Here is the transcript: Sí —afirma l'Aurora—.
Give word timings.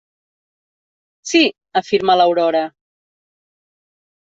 Sí 1.33 1.43
—afirma 1.57 2.19
l'Aurora—. 2.21 2.67